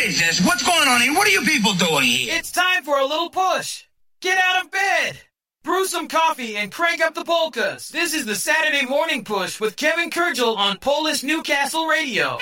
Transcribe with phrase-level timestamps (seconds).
[0.00, 0.40] What is this?
[0.40, 1.12] What's going on here?
[1.12, 2.34] What are you people doing here?
[2.34, 3.84] It's time for a little push.
[4.22, 5.18] Get out of bed.
[5.62, 7.90] Brew some coffee and crank up the polkas.
[7.90, 12.38] This is the Saturday Morning Push with Kevin Kurdziel on Polish Newcastle Radio.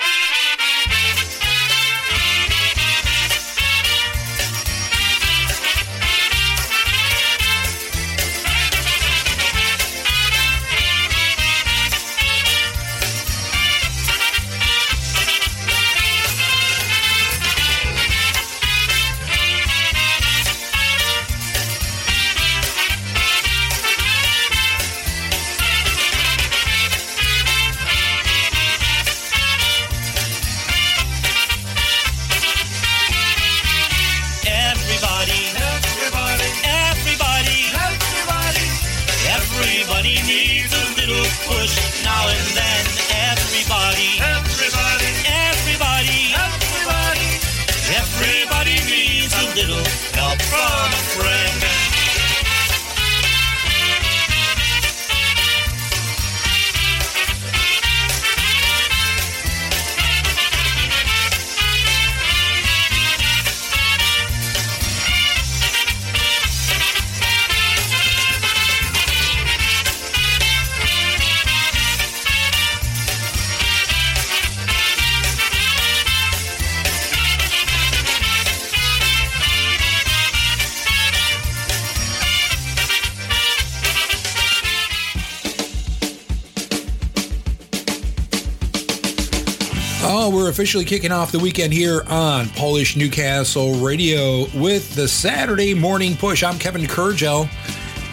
[90.59, 96.43] Officially kicking off the weekend here on Polish Newcastle Radio with the Saturday Morning Push.
[96.43, 97.49] I'm Kevin Kurdziel.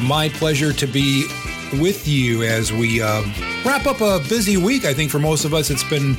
[0.00, 1.26] My pleasure to be
[1.80, 3.24] with you as we uh,
[3.64, 4.84] wrap up a busy week.
[4.84, 6.16] I think for most of us, it's been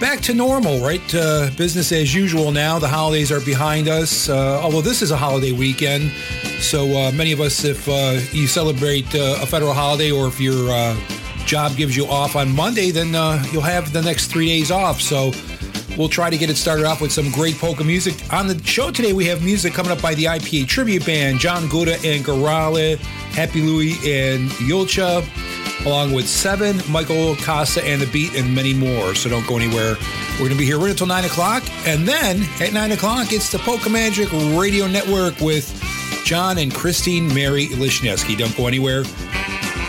[0.00, 1.14] back to normal, right?
[1.14, 2.80] Uh, business as usual now.
[2.80, 6.10] The holidays are behind us, uh, although this is a holiday weekend.
[6.58, 10.40] So uh, many of us, if uh, you celebrate uh, a federal holiday or if
[10.40, 10.96] your uh,
[11.48, 15.00] job gives you off on Monday, then uh, you'll have the next three days off.
[15.00, 15.32] So
[15.96, 18.14] we'll try to get it started off with some great polka music.
[18.32, 21.62] On the show today, we have music coming up by the IPA Tribute Band, John
[21.64, 22.98] Guda and Gorale,
[23.32, 25.24] Happy Louie and Julcia,
[25.86, 29.14] along with Seven, Michael Casa and The Beat, and many more.
[29.14, 29.96] So don't go anywhere.
[30.32, 31.62] We're going to be here right until 9 o'clock.
[31.86, 35.66] And then at 9 o'clock, it's the Polka Magic Radio Network with
[36.26, 38.36] John and Christine Mary Lishneski.
[38.36, 39.04] Don't go anywhere.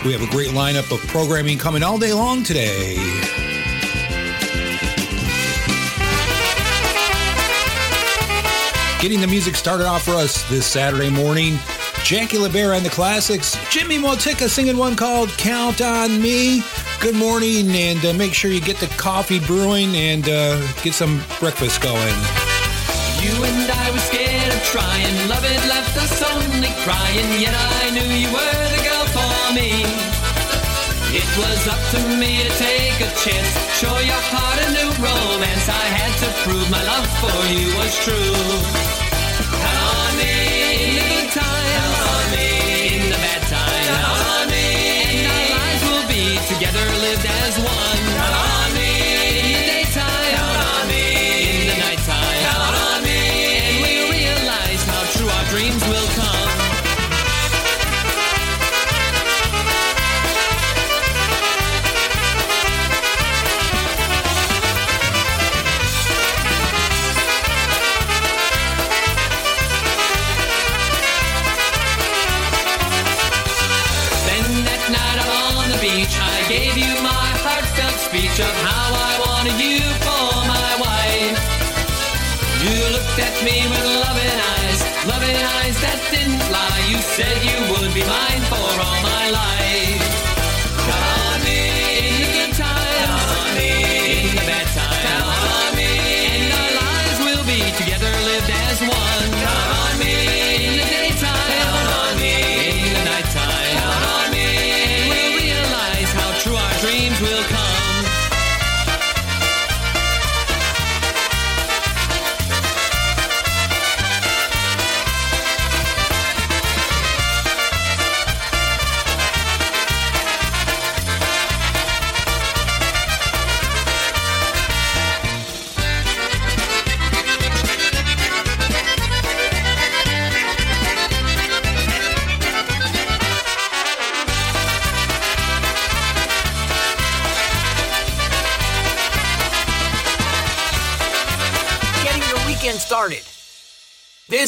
[0.02, 2.94] We have a great lineup of programming coming all day long today.
[9.02, 11.58] Getting the music started off for us this Saturday morning.
[12.02, 13.58] Jackie LeBear and the classics.
[13.68, 16.62] Jimmy Motica singing one called Count on Me.
[17.00, 21.22] Good morning, and uh, make sure you get the coffee brewing and uh, get some
[21.38, 22.14] breakfast going.
[23.20, 25.28] You and I were scared of trying.
[25.28, 27.40] Love it left us only crying.
[27.40, 28.89] Yet I knew you were the for
[29.54, 29.82] me.
[31.10, 33.50] It was up to me to take a chance.
[33.74, 35.66] Show your heart a new romance.
[35.66, 38.38] I had to prove my love for you was true.
[39.50, 40.34] Count on me
[40.86, 41.66] in the good times.
[41.74, 42.46] Count on me
[42.94, 43.86] in the bad times.
[43.90, 44.66] Count on me.
[45.18, 47.49] And our lives will be together, lived as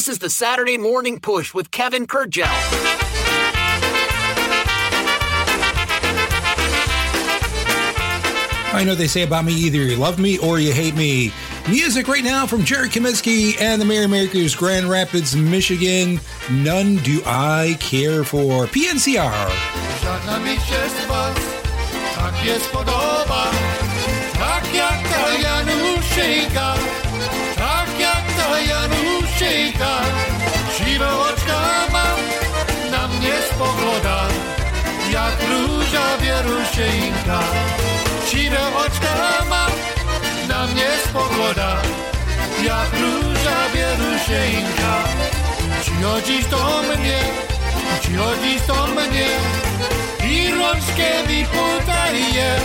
[0.03, 2.43] This is the Saturday Morning Push with Kevin Kurdziel.
[8.73, 11.31] I know they say about me either you love me or you hate me.
[11.69, 16.19] Music right now from Jerry Kaminsky and the Merry Merrymakers, Grand Rapids, Michigan.
[16.51, 18.65] None do I care for.
[18.65, 19.23] PNCR.
[29.73, 30.01] Januszyjka.
[30.77, 32.05] Siwe oczka ma,
[32.91, 34.27] na mnie spogląda,
[35.11, 37.39] jak róża wieruszyjka.
[38.31, 39.67] Siwe oczka ma,
[40.47, 41.77] na mnie spogląda,
[42.63, 44.93] jak róża wieruszyjka.
[45.81, 47.19] Przychodzisz do mnie,
[48.01, 49.27] przychodzisz do mnie
[50.29, 52.55] i rączkę mi podaje,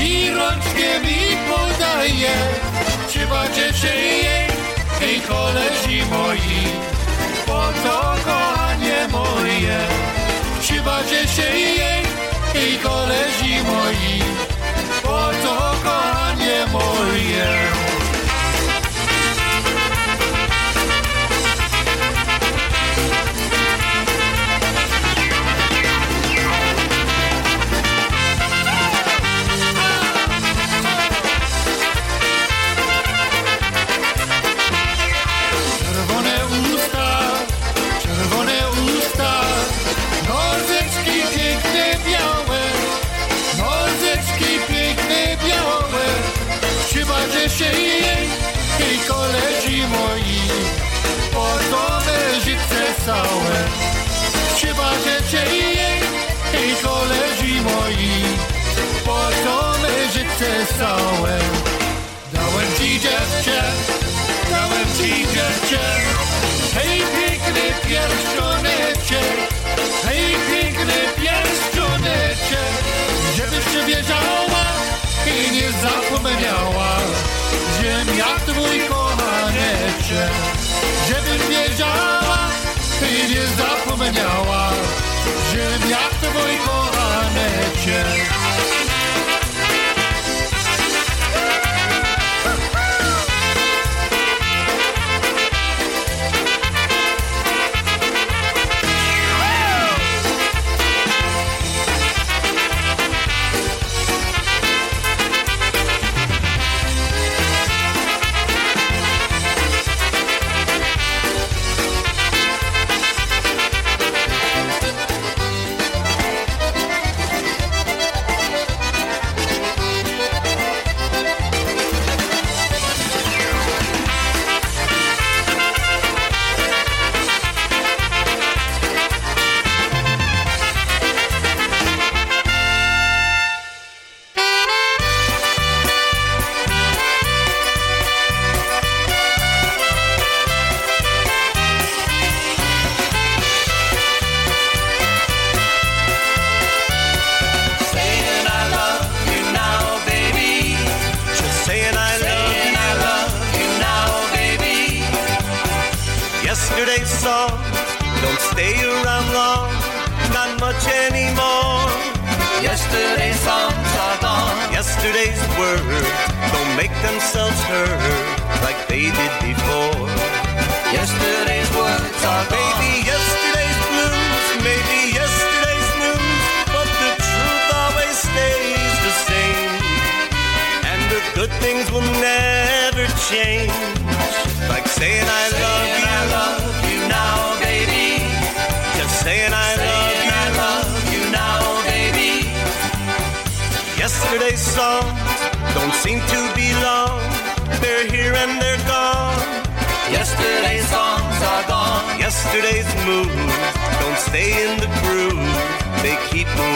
[0.00, 2.30] i rączkę mi podaje.
[3.08, 4.47] Trzeba się jej,
[5.02, 6.58] Ej koledzy moi,
[7.46, 9.78] po co kochanie moje?
[10.60, 12.02] Przybacie się jej,
[12.54, 14.22] ej koledzy moi,
[15.02, 17.67] po co kochanie moje?
[60.78, 61.38] Całe.
[62.32, 63.62] Dałem ci dziewczę,
[64.50, 65.84] dałem ci dziewczę.
[66.74, 69.36] Hej piękny pierścioneczek.
[70.04, 72.72] Hej piękny pierścioneczek.
[73.36, 74.64] Żebyś się wiedziała
[75.26, 76.96] i nie zapomniała
[77.80, 80.32] Żem ja twój kochaneczek
[81.08, 82.38] Żebyś wiedziała
[83.02, 84.70] i nie zapomniała
[85.52, 88.37] Żem ja twój kochaneczek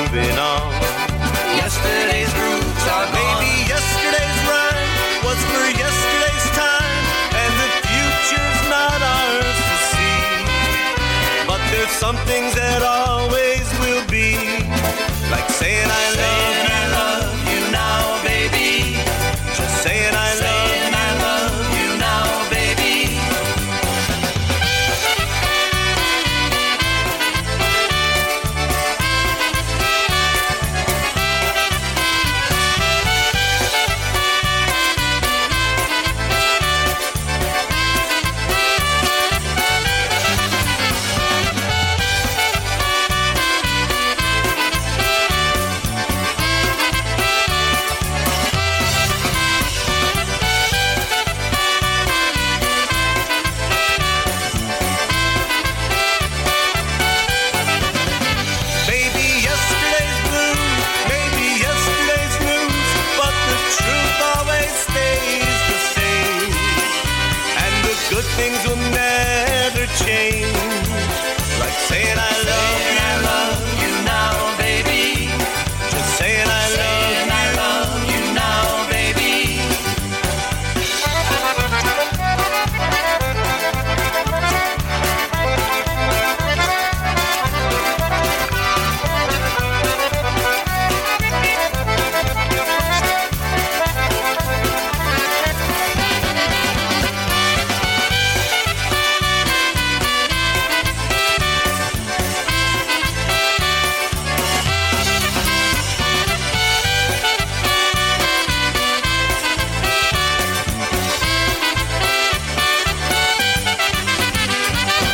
[0.03, 0.73] moving on.
[1.55, 3.39] Yesterday's grooves are gone.
[3.39, 4.91] Maybe yesterday's rhyme
[5.23, 7.03] was for yesterday's time,
[7.39, 10.27] and the future's not ours to see.
[11.47, 14.35] But there's some things that always will be,
[15.31, 16.02] like saying I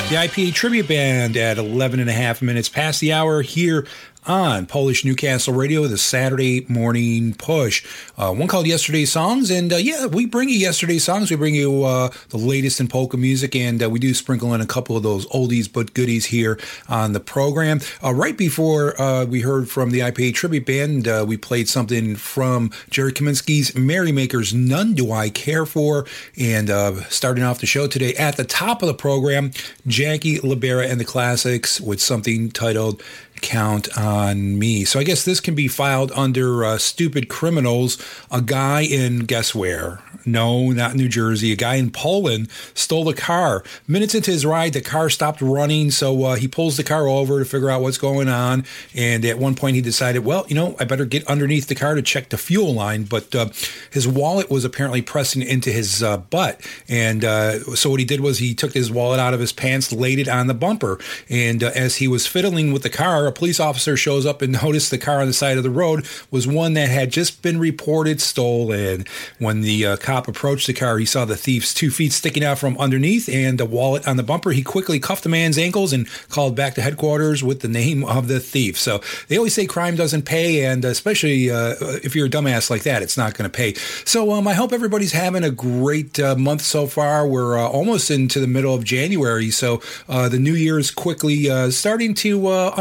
[0.08, 3.86] The IPA Tribute Band at 11 and a half minutes past the hour here
[4.26, 7.84] on Polish Newcastle Radio, the Saturday morning push.
[8.16, 9.50] Uh, one called Yesterday's Songs.
[9.50, 11.30] And uh, yeah, we bring you yesterday's songs.
[11.30, 14.60] We bring you uh, the latest in polka music, and uh, we do sprinkle in
[14.60, 16.58] a couple of those oldies but goodies here
[16.88, 17.80] on the program.
[18.02, 22.70] Uh, right before uh, we heard from the IPA Tribute Band, we played something from
[22.90, 26.06] Jerry Kaminsky's Merrymakers, None Do I Care For.
[26.38, 26.68] And
[27.08, 29.52] starting off the show today at the top of the program,
[29.86, 33.02] Jackie Libera and the Classics with something titled
[33.40, 34.84] count on me.
[34.84, 37.98] So I guess this can be filed under uh, stupid criminals.
[38.30, 40.02] A guy in guess where?
[40.24, 41.52] No, not New Jersey.
[41.52, 43.64] A guy in Poland stole a car.
[43.86, 47.38] Minutes into his ride, the car stopped running, so uh, he pulls the car over
[47.38, 48.64] to figure out what's going on.
[48.94, 51.94] And at one point, he decided, well, you know, I better get underneath the car
[51.94, 53.04] to check the fuel line.
[53.04, 53.48] But uh,
[53.90, 58.20] his wallet was apparently pressing into his uh, butt, and uh, so what he did
[58.20, 61.62] was he took his wallet out of his pants, laid it on the bumper, and
[61.62, 64.90] uh, as he was fiddling with the car, a police officer shows up and noticed
[64.90, 68.20] the car on the side of the road was one that had just been reported
[68.20, 69.04] stolen.
[69.38, 72.58] When the uh, cop approached the car, he saw the thief's two feet sticking out
[72.58, 74.50] from underneath and a wallet on the bumper.
[74.50, 78.28] He quickly cuffed the man's ankles and called back to headquarters with the name of
[78.28, 78.78] the thief.
[78.78, 82.82] So they always say crime doesn't pay, and especially uh, if you're a dumbass like
[82.82, 83.74] that, it's not going to pay.
[84.04, 87.26] So um, I hope everybody's having a great uh, month so far.
[87.26, 91.50] We're uh, almost into the middle of January, so uh, the new year is quickly
[91.50, 92.74] uh, starting to uh,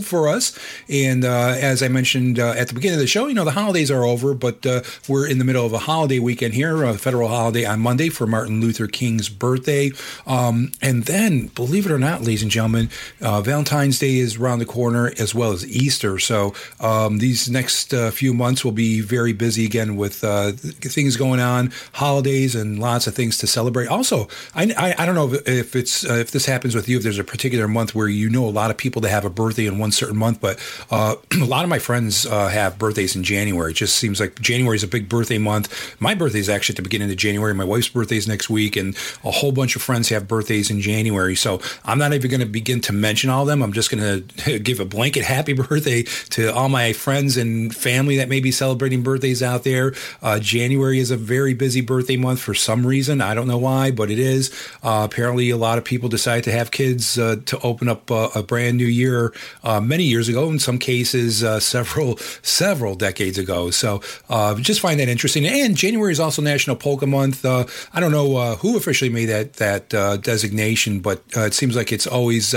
[0.00, 0.58] for us.
[0.88, 3.50] And uh, as I mentioned uh, at the beginning of the show, you know, the
[3.50, 6.94] holidays are over, but uh, we're in the middle of a holiday weekend here, a
[6.94, 9.90] federal holiday on Monday for Martin Luther King's birthday.
[10.26, 14.58] Um, and then, believe it or not, ladies and gentlemen, uh, Valentine's Day is around
[14.58, 16.18] the corner as well as Easter.
[16.18, 21.16] So um, these next uh, few months will be very busy again with uh, things
[21.16, 23.88] going on, holidays, and lots of things to celebrate.
[23.88, 27.02] Also, I, I, I don't know if, if it's if this happens with you, if
[27.02, 29.66] there's a particular month where you know a lot of people that have a birthday
[29.66, 30.58] in one certain month, but
[30.90, 33.72] uh, a lot of my friends uh, have birthdays in January.
[33.72, 35.96] It just seems like January is a big birthday month.
[36.00, 37.54] My birthday is actually at the beginning of January.
[37.54, 40.80] My wife's birthday is next week, and a whole bunch of friends have birthdays in
[40.80, 41.34] January.
[41.34, 43.62] So I'm not even going to begin to mention all of them.
[43.62, 48.16] I'm just going to give a blanket happy birthday to all my friends and family
[48.16, 49.94] that may be celebrating birthdays out there.
[50.22, 53.20] Uh, January is a very busy birthday month for some reason.
[53.20, 54.50] I don't know why, but it is.
[54.82, 58.42] Uh, apparently, a lot of people decide to have kids uh, to open up a
[58.42, 59.32] brand new year
[59.74, 60.48] uh, many years ago.
[60.48, 63.70] In some cases, uh, several several decades ago.
[63.70, 65.46] So uh, just find that interesting.
[65.46, 67.44] And January is also National Polka Month.
[67.44, 69.88] I don't know who officially made that that
[70.22, 72.54] designation, but it seems like it's always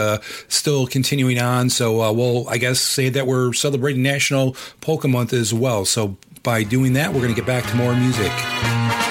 [0.47, 1.69] still continuing on.
[1.69, 5.85] So we'll, I guess, say that we're celebrating National Polka Month as well.
[5.85, 9.06] So by doing that, we're going to get back to more music.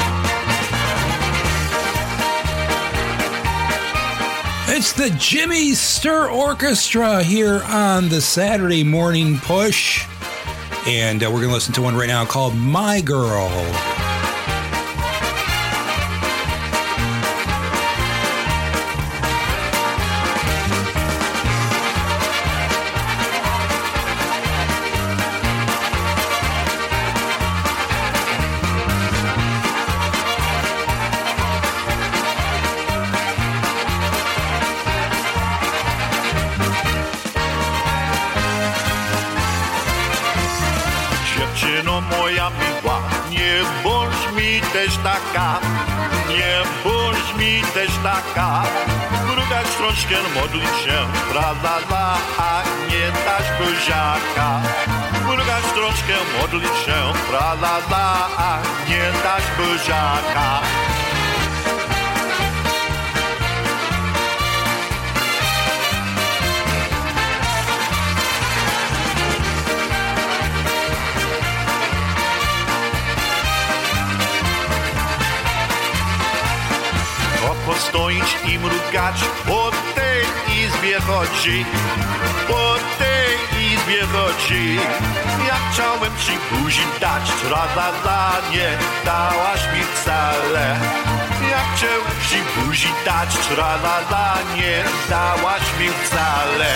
[4.88, 10.06] It's the Jimmy Sturr Orchestra here on the Saturday Morning Push.
[10.86, 13.48] And uh, we're going to listen to one right now called My Girl.
[45.16, 45.60] Taka,
[46.28, 46.54] nie
[46.84, 48.62] bądź mi też taka.
[49.26, 50.98] Mrugać troszkę modlić się,
[51.32, 54.60] tra la la, a nie dać buziaka.
[55.26, 58.58] Mrugać troszkę modlić się, tra la la, a
[58.88, 60.60] nie dać buziaka.
[77.96, 80.22] stoić i mrugać Po tej
[80.64, 81.64] izbie chodzi,
[82.48, 84.76] po tej izbie chodzi.
[85.48, 88.68] Ja chciałem ci buzi dać, rada za nie
[89.04, 90.76] dałaś mi wcale.
[91.50, 96.70] Ja chciałem ci buzi dać, rada za nie dałaś mi wcale.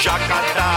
[0.00, 0.67] jacatá.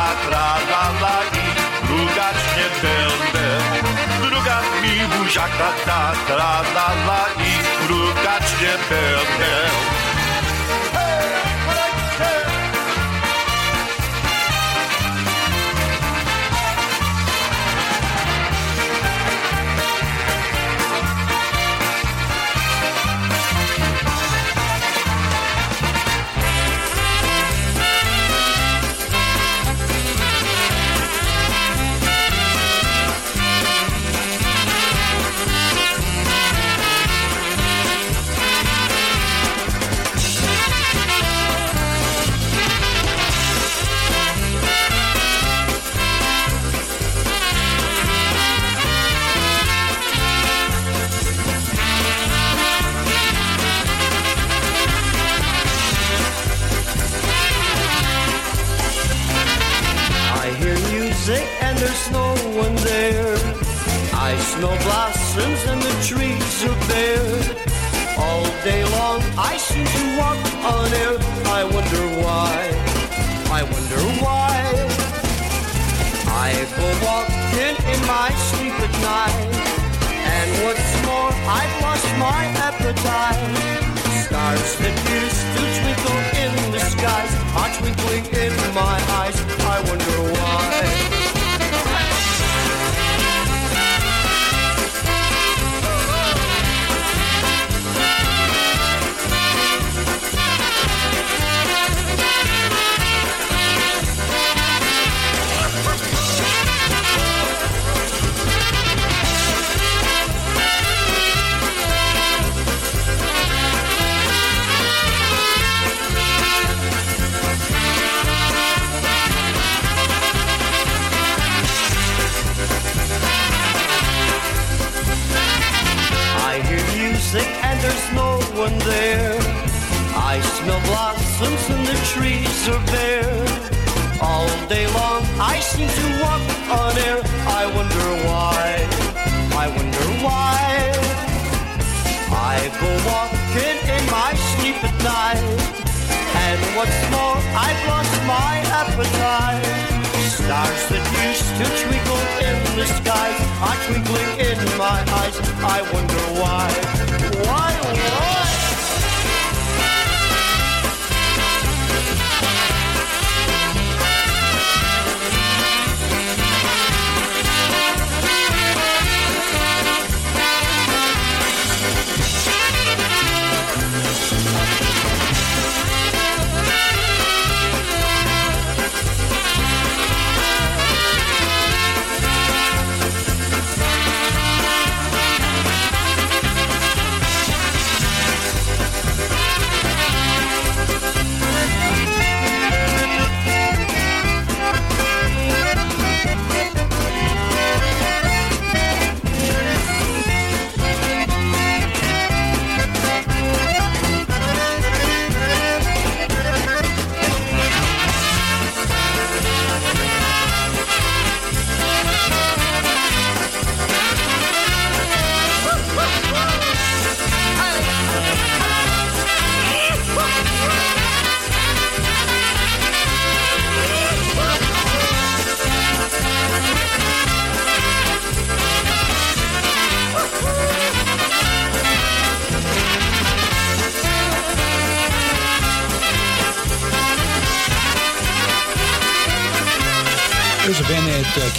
[149.32, 153.30] Stars that used to twinkle in the sky
[153.64, 155.40] are twinkling in my eyes.
[155.64, 156.81] I wonder why.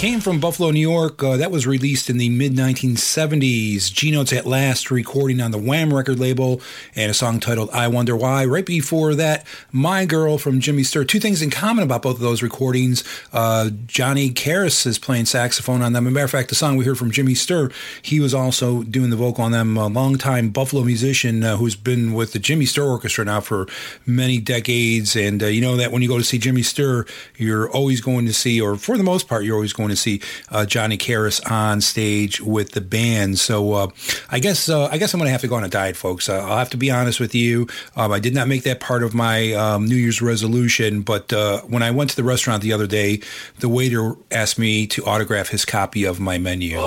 [0.03, 1.23] Came from Buffalo, New York.
[1.23, 3.89] Uh, that was released in the mid 1970s.
[3.89, 6.59] G Notes at Last recording on the Wham record label
[6.93, 8.43] and a song titled I Wonder Why.
[8.43, 11.07] Right before that, My Girl from Jimmy Sturr.
[11.07, 13.01] Two things in common about both of those recordings.
[13.31, 16.05] Uh, Johnny Karas is playing saxophone on them.
[16.05, 18.83] As a matter of fact, the song we heard from Jimmy Sturr, he was also
[18.83, 19.77] doing the vocal on them.
[19.77, 23.67] A longtime Buffalo musician uh, who's been with the Jimmy Sturr Orchestra now for
[24.05, 25.15] many decades.
[25.15, 28.25] And uh, you know that when you go to see Jimmy Sturr, you're always going
[28.25, 31.39] to see, or for the most part, you're always going to see uh, Johnny Karas
[31.49, 33.39] on stage with the band.
[33.39, 33.87] So uh,
[34.29, 36.29] I guess uh, I guess I'm going to have to go on a diet, folks.
[36.29, 37.67] Uh, I'll have to be honest with you.
[37.95, 41.61] Um, I did not make that part of my um, New Year's resolution, but uh,
[41.61, 43.21] when I went to the restaurant the other day,
[43.59, 46.77] the waiter asked me to autograph his copy of my menu.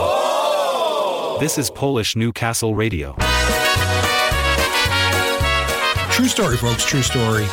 [1.40, 3.14] This is Polish Newcastle Radio.
[6.10, 6.84] True story, folks.
[6.84, 7.46] True story.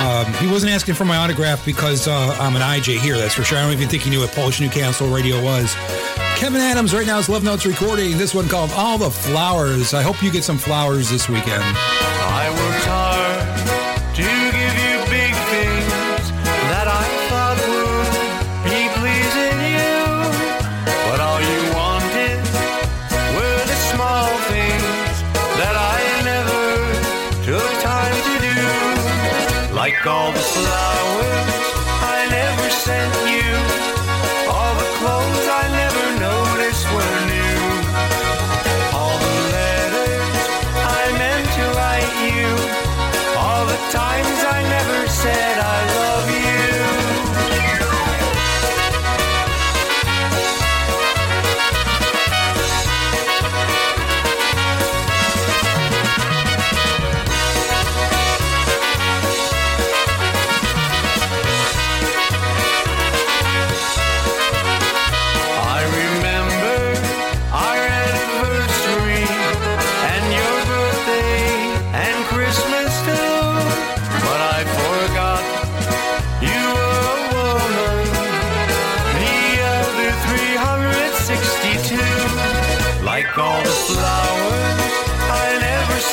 [0.00, 3.44] Um, he wasn't asking for my autograph because uh, I'm an IJ here, that's for
[3.44, 3.58] sure.
[3.58, 5.74] I don't even think he knew what Polish Newcastle Radio was.
[6.36, 9.94] Kevin Adams right now is Love Notes recording this one called All the Flowers.
[9.94, 11.62] I hope you get some flowers this weekend.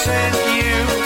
[0.04, 1.01] Sent you.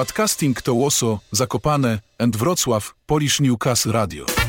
[0.00, 4.39] Broadcasting to Łoso, Zakopane and Wrocław, Polish Newcastle Radio.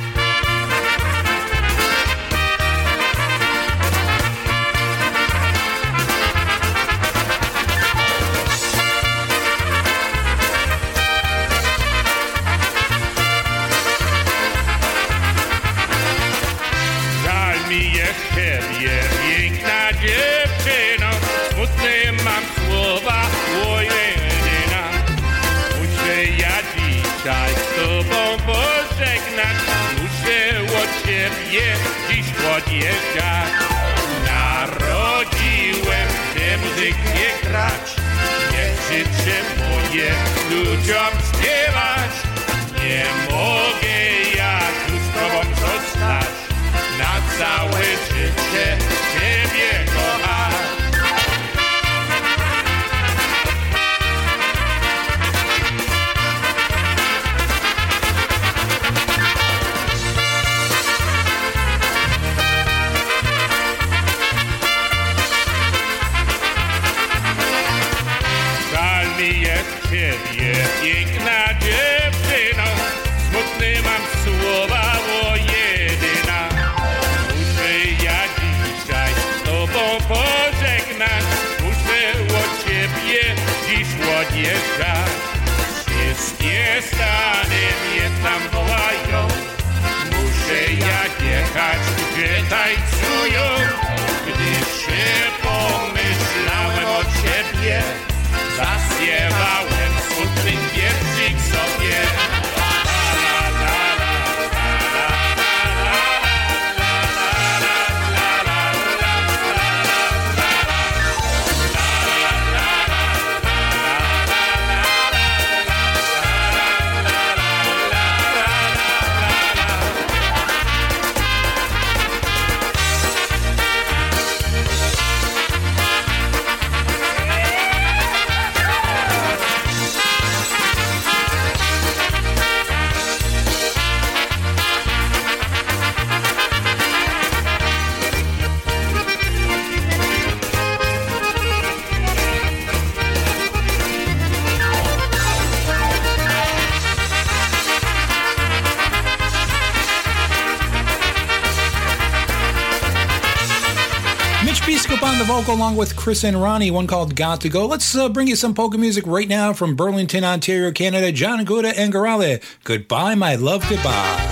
[155.62, 157.68] Along with Chris and Ronnie, one called Got to Go.
[157.68, 161.12] Let's uh, bring you some polka music right now from Burlington, Ontario, Canada.
[161.12, 162.42] John Guda and Gorale.
[162.64, 164.31] Goodbye, my love, goodbye.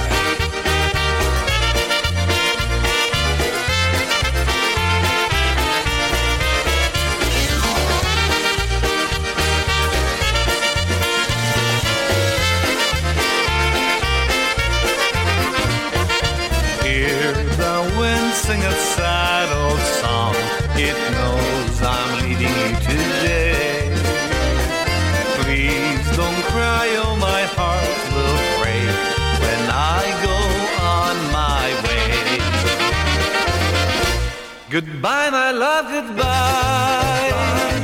[34.69, 37.31] Goodbye, my love, goodbye.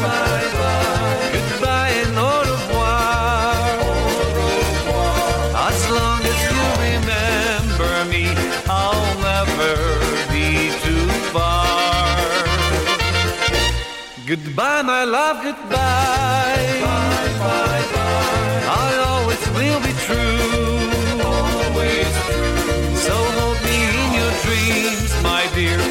[0.06, 3.56] Bye, bye, Goodbye and au revoir.
[5.68, 6.56] As long as you
[6.88, 8.26] remember me,
[8.70, 9.74] I'll never
[10.32, 12.06] be too far.
[14.28, 16.70] Goodbye, my love, goodbye.
[16.86, 18.62] Bye, bye, bye.
[18.84, 21.26] I always will be true.
[21.34, 22.96] Always true.
[23.08, 25.82] So hold me in your dreams, my dear,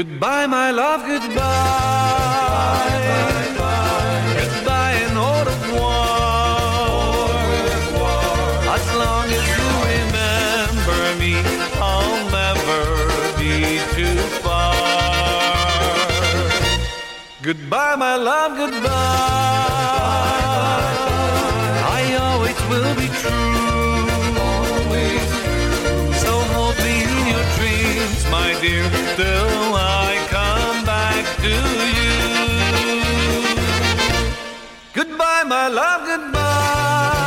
[0.00, 1.36] Goodbye, my love, goodbye.
[4.40, 6.96] Goodbye and au revoir.
[8.76, 11.32] As long as you remember me,
[11.88, 12.82] I'll never
[13.40, 13.54] be
[13.94, 14.72] too far.
[17.42, 18.88] Goodbye, my love, goodbye.
[21.98, 23.49] I always will be true.
[28.30, 31.54] My dear, till I come back to
[31.98, 32.16] you.
[34.92, 37.19] Goodbye, my love, goodbye.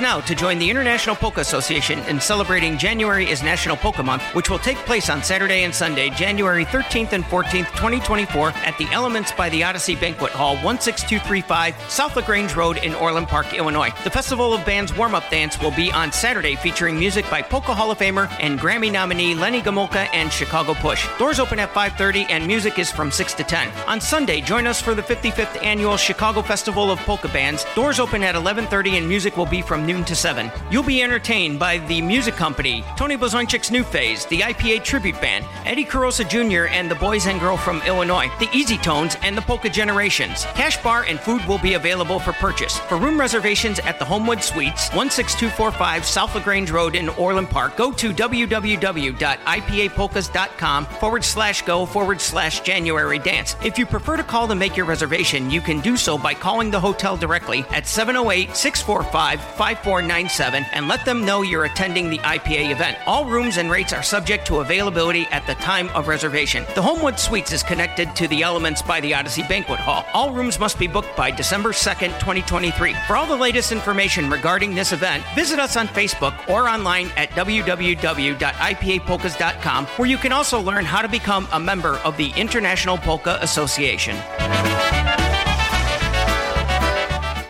[0.00, 4.48] Now to join the International Polka Association in celebrating January is National Polka Month, which
[4.48, 9.32] will take place on Saturday and Sunday, January 13th and 14th, 2024, at the Elements
[9.32, 13.90] by the Odyssey Banquet Hall, 16235 South LaGrange Road in Orland Park, Illinois.
[14.04, 17.74] The Festival of Bands warm up dance will be on Saturday, featuring music by Polka
[17.74, 21.08] Hall of Famer and Grammy nominee Lenny Gomulka and Chicago Push.
[21.18, 23.68] Doors open at 5:30 and music is from 6 to 10.
[23.88, 27.66] On Sunday, join us for the 55th annual Chicago Festival of Polka Bands.
[27.74, 30.52] Doors open at 11:30 and music will be from noon to 7.
[30.70, 35.44] You'll be entertained by the Music Company, Tony Blazonczyk's New Phase, the IPA Tribute Band,
[35.64, 36.68] Eddie Korosa Jr.
[36.72, 40.44] and the Boys and Girl from Illinois, the Easy Tones and the Polka Generations.
[40.54, 42.78] Cash bar and food will be available for purchase.
[42.78, 47.90] For room reservations at the Homewood Suites, 16245 South LaGrange Road in Orland Park, go
[47.92, 53.56] to www.ipapolkas.com forward slash go forward slash January dance.
[53.64, 56.70] If you prefer to call to make your reservation, you can do so by calling
[56.70, 59.40] the hotel directly at 708 645
[59.78, 62.98] 5497 and let them know you're attending the IPA event.
[63.06, 66.64] All rooms and rates are subject to availability at the time of reservation.
[66.74, 70.04] The Homewood Suites is connected to the Elements by the Odyssey Banquet Hall.
[70.12, 72.94] All rooms must be booked by December 2nd, 2023.
[73.06, 77.30] For all the latest information regarding this event, visit us on Facebook or online at
[77.30, 83.38] www.ipapolkas.com, where you can also learn how to become a member of the International Polka
[83.40, 84.16] Association.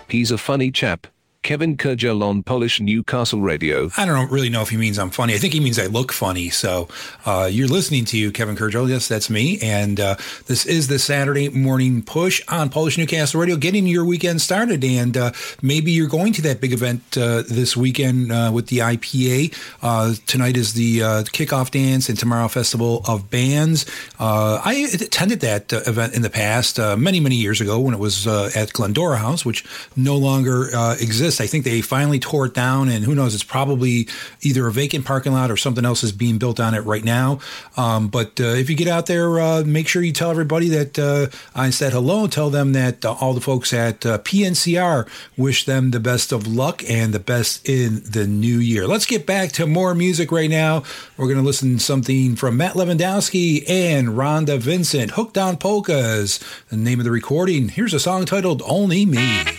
[0.08, 1.06] He's a funny chap.
[1.44, 3.90] Kevin Kurdziel on Polish Newcastle Radio.
[3.96, 5.34] I don't really know if he means I'm funny.
[5.34, 6.50] I think he means I look funny.
[6.50, 6.88] So
[7.24, 8.88] uh, you're listening to you, Kevin Kurdziel.
[8.88, 9.58] Yes, that's me.
[9.62, 14.40] And uh, this is the Saturday morning push on Polish Newcastle Radio, getting your weekend
[14.42, 14.82] started.
[14.84, 15.30] And uh,
[15.62, 19.54] maybe you're going to that big event uh, this weekend uh, with the IPA.
[19.80, 23.86] Uh, tonight is the kickoff dance and tomorrow Festival of Bands.
[24.18, 28.72] I attended that event in the past, many, many years ago when it was at
[28.72, 29.64] Glendora House, which
[29.96, 30.68] no longer
[31.00, 31.27] exists.
[31.40, 33.34] I think they finally tore it down, and who knows?
[33.34, 34.08] It's probably
[34.40, 37.40] either a vacant parking lot or something else is being built on it right now.
[37.76, 40.98] Um, but uh, if you get out there, uh, make sure you tell everybody that
[40.98, 42.26] uh, I said hello.
[42.26, 46.46] Tell them that uh, all the folks at uh, PNCR wish them the best of
[46.46, 48.86] luck and the best in the new year.
[48.86, 50.82] Let's get back to more music right now.
[51.16, 56.40] We're going to listen to something from Matt Lewandowski and Rhonda Vincent, Hooked on Polkas.
[56.68, 57.68] The name of the recording.
[57.68, 59.57] Here's a song titled Only Me.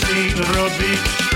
[0.00, 1.27] Więcej robić.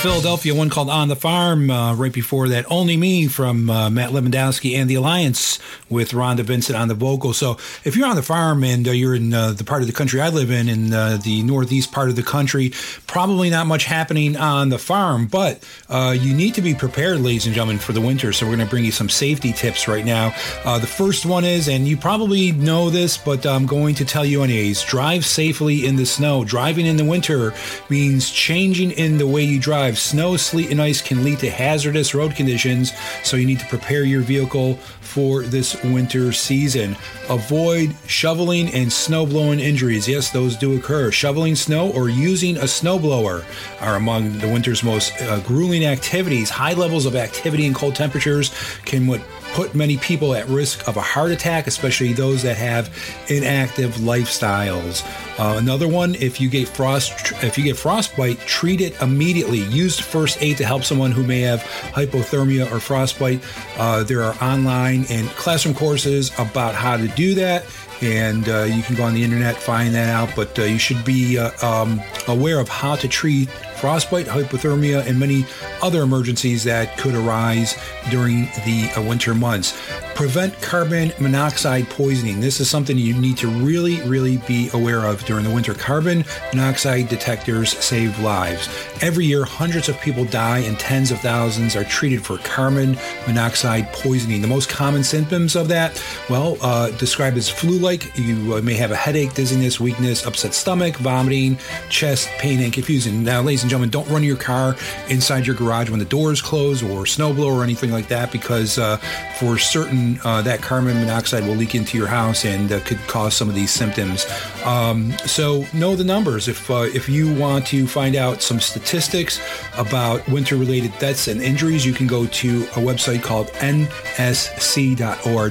[0.00, 1.70] Philadelphia, one called On the Farm.
[1.70, 5.58] Uh, right before that, Only Me from uh, Matt Lewandowski and The Alliance
[5.90, 7.32] with Rhonda Vincent on the vocal.
[7.32, 9.92] So if you're on the farm and uh, you're in uh, the part of the
[9.92, 12.72] country I live in, in uh, the northeast part of the country,
[13.06, 17.46] probably not much happening on the farm, but uh, you need to be prepared, ladies
[17.46, 18.32] and gentlemen, for the winter.
[18.32, 20.32] So we're going to bring you some safety tips right now.
[20.64, 24.24] Uh, the first one is, and you probably know this, but I'm going to tell
[24.24, 26.44] you anyways, drive safely in the snow.
[26.44, 27.52] Driving in the winter
[27.88, 29.98] means changing in the way you drive.
[29.98, 32.92] Snow, sleet, and ice can lead to hazardous road conditions,
[33.24, 36.96] so you need to prepare your vehicle for this winter season.
[37.28, 40.08] Avoid shoveling and snow blowing injuries.
[40.08, 41.10] Yes, those do occur.
[41.10, 43.44] Shoveling snow or using a snowblower
[43.80, 46.50] are among the winter's most uh, grueling activities.
[46.50, 48.52] High levels of activity and cold temperatures
[48.84, 49.20] can what
[49.52, 52.94] put many people at risk of a heart attack, especially those that have
[53.28, 55.04] inactive lifestyles.
[55.38, 59.60] Uh, another one, if you get frost, if you get frostbite, treat it immediately.
[59.60, 61.60] Use first aid to help someone who may have
[61.94, 63.42] hypothermia or frostbite.
[63.76, 67.64] Uh, there are online and classroom courses about how to do that.
[68.02, 70.34] And uh, you can go on the internet, find that out.
[70.34, 73.48] But uh, you should be uh, um, aware of how to treat
[73.80, 75.46] frostbite, hypothermia, and many
[75.82, 77.74] other emergencies that could arise
[78.10, 79.80] during the uh, winter months.
[80.14, 82.40] Prevent carbon monoxide poisoning.
[82.40, 85.72] This is something you need to really, really be aware of during the winter.
[85.72, 88.68] Carbon monoxide detectors save lives.
[89.00, 93.90] Every year, hundreds of people die and tens of thousands are treated for carbon monoxide
[93.94, 94.42] poisoning.
[94.42, 98.14] The most common symptoms of that, well, uh, described as flu like.
[98.18, 101.56] You uh, may have a headache, dizziness, weakness, upset stomach, vomiting,
[101.88, 103.24] chest pain, and confusion.
[103.24, 104.76] Now, ladies and gentlemen, don't run your car
[105.08, 108.96] inside your garage when the doors close or snowblower or anything like that because uh,
[109.38, 113.34] for certain uh, that carbon monoxide will leak into your house and uh, could cause
[113.34, 114.26] some of these symptoms.
[114.64, 116.48] Um, so know the numbers.
[116.48, 119.40] If uh, if you want to find out some statistics
[119.78, 125.04] about winter-related deaths and injuries, you can go to a website called nsc.org,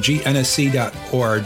[0.04, 1.46] nsc.org,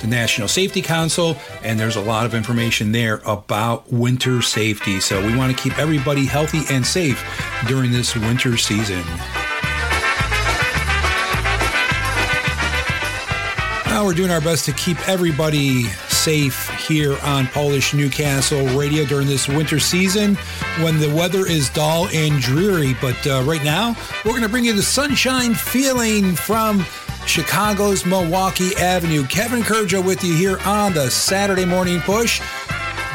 [0.00, 5.00] the National Safety Council, and there's a lot of information there about winter safety.
[5.00, 7.24] So we want to keep everybody healthy and safe
[7.66, 9.02] during this winter season.
[13.86, 19.26] Now we're doing our best to keep everybody safe here on Polish Newcastle Radio during
[19.26, 20.34] this winter season
[20.80, 22.94] when the weather is dull and dreary.
[23.00, 26.84] But uh, right now, we're going to bring you the sunshine feeling from
[27.26, 29.24] Chicago's Milwaukee Avenue.
[29.26, 32.40] Kevin Kurdziel with you here on the Saturday Morning Push.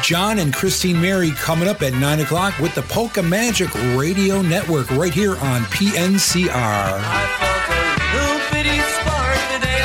[0.04, 4.90] John and Christine Mary coming up at 9 o'clock with the Polka Magic Radio Network
[4.92, 6.98] right here on PNCR.
[8.14, 9.78] Little bitty spark the day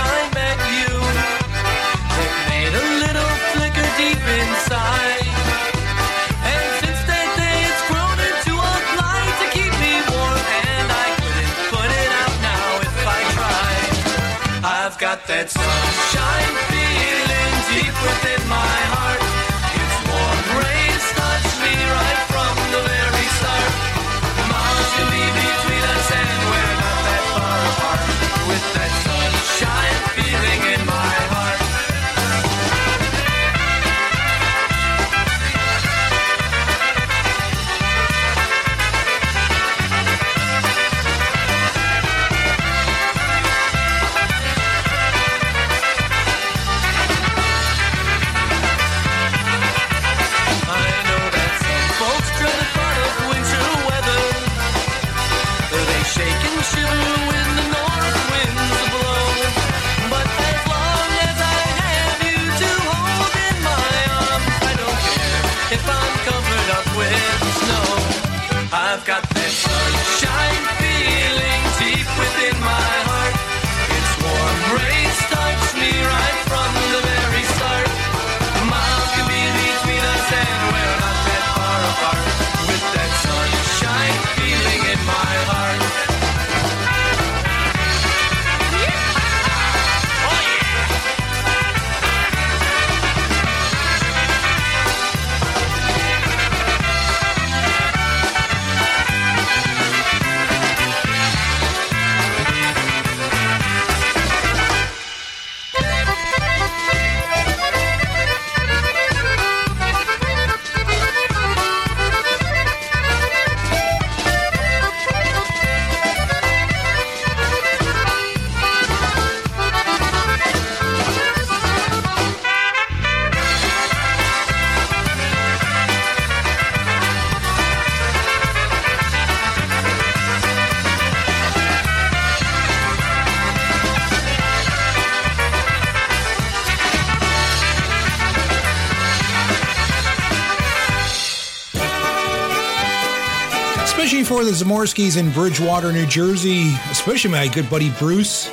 [144.25, 148.51] For the Zamorskis in Bridgewater, New Jersey, especially my good buddy Bruce.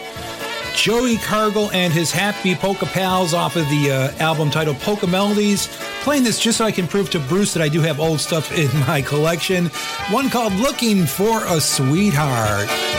[0.76, 5.67] Joey Cargill and his Happy Polka Pals off of the uh, album titled Polka Melodies.
[6.01, 8.51] Playing this just so I can prove to Bruce that I do have old stuff
[8.57, 9.67] in my collection.
[10.09, 12.99] One called Looking for a Sweetheart.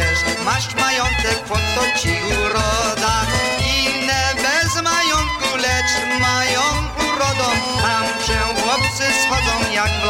[0.00, 2.08] Przecież masz majątek, po co ci
[2.44, 3.26] uroda?
[3.58, 6.60] Inne bez majątku, lecz mają
[7.08, 7.48] urodą,
[7.82, 10.04] tam się chłopcy schodzą jak w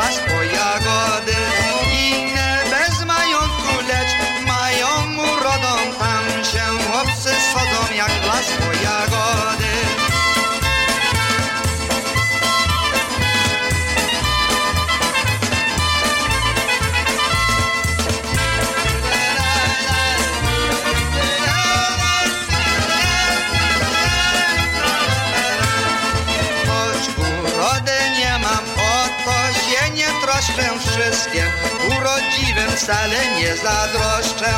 [30.57, 31.45] troszczę wszystkim.
[31.87, 34.53] Urodziwym wcale nie zadroszczę,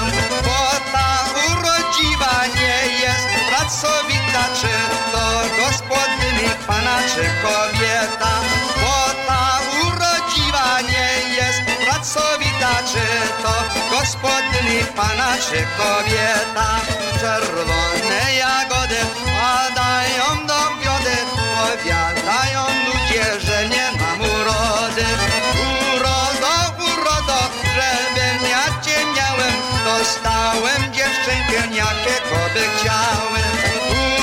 [0.44, 0.60] bo
[0.92, 4.74] ta urodziwa nie jest pracowita, czy
[5.12, 5.24] to
[5.62, 8.32] gospodyni pana, czy kobieta.
[8.82, 13.06] Bo ta urodziwa nie jest pracowita, czy
[13.42, 13.54] to
[13.96, 16.80] gospodyni pana, czy kobieta.
[17.20, 18.96] Czerwone jagody
[19.40, 21.16] padają do biody,
[21.54, 22.71] powiadają
[30.02, 33.52] dostałem dziewczynkę, jakiego by chciałem.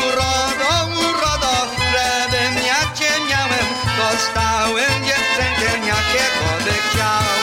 [0.07, 3.67] Urodo, urodo, żebym ja cię miałem,
[3.97, 7.38] dostałem dziewczynkę, jakiego by chciałem.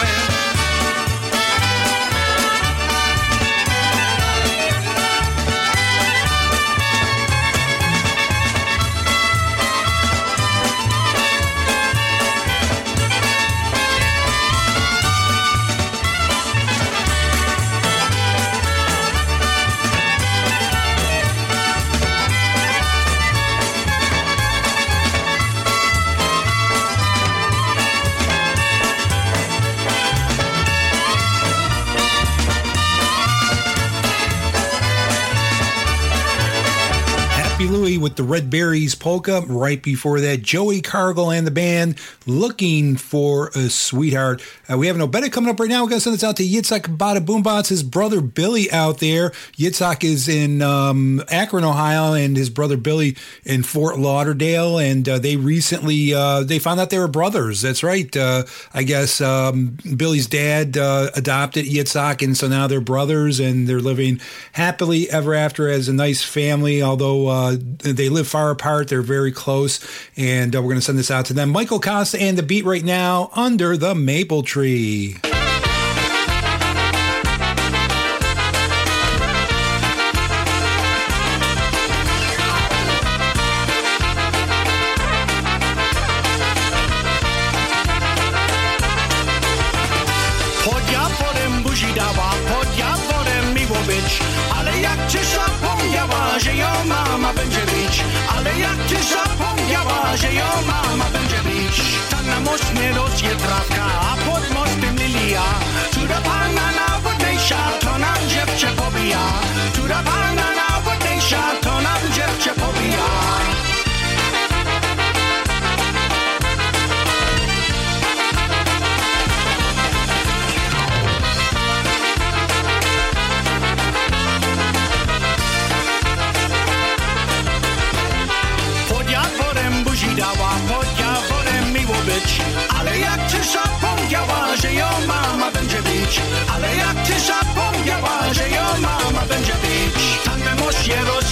[37.76, 39.42] Louie with the Red Berries polka.
[39.42, 44.42] Right before that, Joey Cargill and the band looking for a sweetheart.
[44.70, 45.82] Uh, we have an obeta coming up right now.
[45.82, 49.30] We're going to send this out to Yitzhak Bada Boombots, his brother Billy out there.
[49.58, 53.14] Yitzhak is in um, Akron, Ohio, and his brother Billy
[53.44, 54.78] in Fort Lauderdale.
[54.78, 57.60] And uh, they recently uh, they found out they were brothers.
[57.60, 58.16] That's right.
[58.16, 63.68] Uh, I guess um, Billy's dad uh, adopted Yitzhak, and so now they're brothers, and
[63.68, 64.18] they're living
[64.52, 66.82] happily ever after as a nice family.
[66.82, 69.80] Although uh, they live far apart, they're very close,
[70.16, 71.50] and uh, we're going to send this out to them.
[71.50, 75.16] Michael Costa and the beat right now under the maple tree.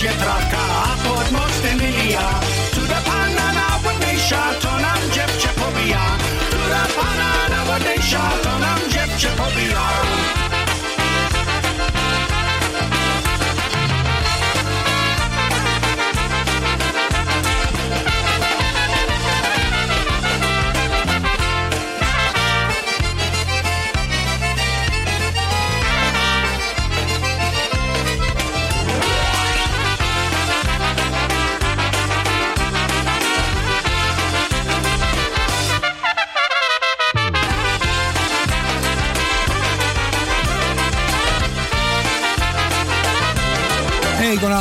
[0.05, 0.64] ще травка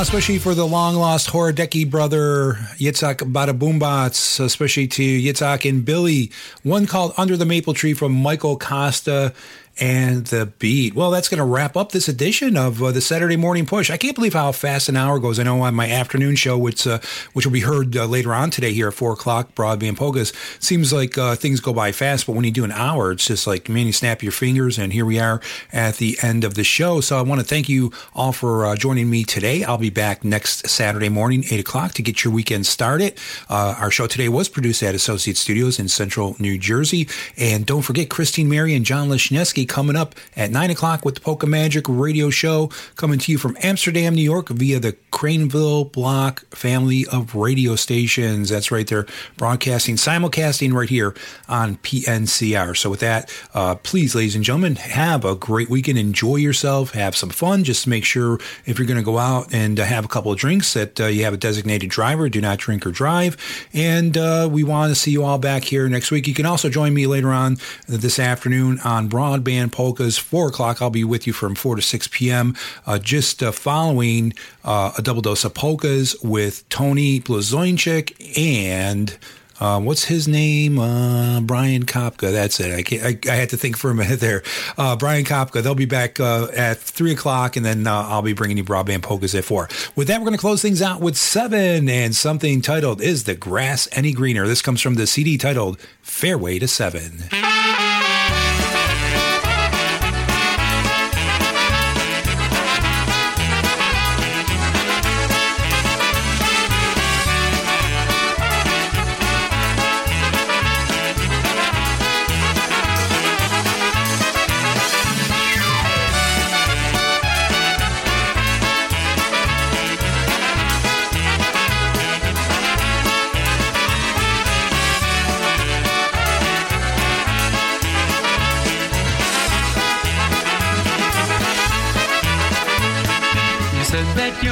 [0.01, 6.29] Especially for the long lost Horadeki brother Yitzhak Badaboombots, especially to Yitzhak and Billy.
[6.63, 9.33] One called Under the Maple Tree from Michael Costa
[9.79, 10.93] and the beat.
[10.93, 13.89] Well, that's going to wrap up this edition of uh, the Saturday Morning Push.
[13.89, 15.39] I can't believe how fast an hour goes.
[15.39, 16.99] I know on my afternoon show, which uh,
[17.33, 20.31] which will be heard uh, later on today here at four o'clock, Broadband Polkas.
[20.59, 23.47] Seems like uh, things go by fast, but when you do an hour, it's just
[23.47, 26.63] like man, you snap your fingers, and here we are at the end of the
[26.63, 27.01] show.
[27.01, 29.63] So I want to thank you all for uh, joining me today.
[29.63, 33.17] I'll be back next Saturday morning, eight o'clock, to get your weekend started.
[33.49, 37.07] Uh, our show today was produced at Associate Studios in Central New Jersey,
[37.37, 41.21] and don't forget Christine Mary and John Lishneski coming up at 9 o'clock with the
[41.21, 46.45] Polka Magic radio show, coming to you from Amsterdam, New York via the Cranesville Block
[46.55, 48.49] family of radio stations.
[48.49, 49.05] That's right, they're
[49.37, 51.15] broadcasting, simulcasting right here
[51.47, 52.75] on PNCR.
[52.75, 55.97] So with that, uh, please, ladies and gentlemen, have a great weekend.
[55.97, 56.91] Enjoy yourself.
[56.91, 57.63] Have some fun.
[57.63, 60.37] Just make sure if you're going to go out and uh, have a couple of
[60.37, 62.29] drinks that uh, you have a designated driver.
[62.29, 63.37] Do not drink or drive.
[63.73, 66.27] And uh, we want to see you all back here next week.
[66.27, 67.57] You can also join me later on
[67.87, 70.81] this afternoon on Broadband Polkas, 4 o'clock.
[70.81, 72.55] I'll be with you from 4 to 6 p.m.
[72.85, 74.33] Uh, just uh, following
[74.63, 79.17] uh, a double dose of polkas with Tony Blazonczyk and
[79.59, 80.79] uh, what's his name?
[80.79, 82.31] Uh, Brian Kopka.
[82.33, 82.73] That's it.
[82.73, 84.41] I, can't, I, I had to think for a minute there.
[84.75, 85.61] Brian Kopka.
[85.61, 89.45] They'll be back at three o'clock, and then I'll be bringing you broadband polkas at
[89.45, 89.69] four.
[89.95, 93.35] With that, we're going to close things out with seven and something titled "Is the
[93.35, 97.23] Grass Any Greener?" This comes from the CD titled "Fairway to Seven.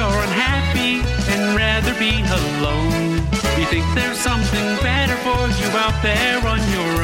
[0.02, 0.98] You're unhappy
[1.32, 3.16] and rather be alone.
[3.58, 7.01] You think there's something better for you out there on your own.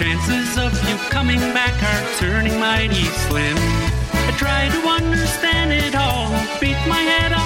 [0.00, 3.54] Chances of you coming back are turning mighty slim.
[4.14, 7.39] I try to understand it all, beat my head against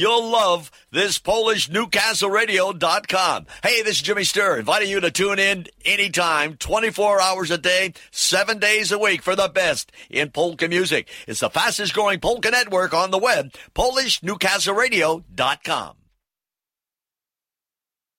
[0.00, 3.46] You'll love this Polish NewcastleRadio.com.
[3.62, 7.92] Hey, this is Jimmy Sturr, inviting you to tune in anytime, 24 hours a day,
[8.10, 11.06] seven days a week for the best in polka music.
[11.28, 15.99] It's the fastest growing polka network on the web, PolishNewcastleRadio.com.